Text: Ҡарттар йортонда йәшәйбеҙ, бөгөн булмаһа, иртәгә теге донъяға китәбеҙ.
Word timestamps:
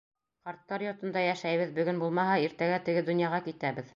Ҡарттар 0.47 0.83
йортонда 0.85 1.21
йәшәйбеҙ, 1.25 1.75
бөгөн 1.77 2.01
булмаһа, 2.05 2.39
иртәгә 2.47 2.83
теге 2.89 3.07
донъяға 3.13 3.45
китәбеҙ. 3.51 3.89